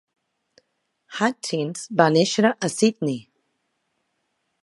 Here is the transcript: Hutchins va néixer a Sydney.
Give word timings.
Hutchins 1.17 1.83
va 2.01 2.09
néixer 2.15 2.51
a 2.51 2.71
Sydney. 2.77 3.19